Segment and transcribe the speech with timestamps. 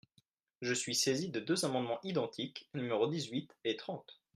[0.63, 4.19] Je suis saisie de deux amendements identiques, numéros dix-huit et trente.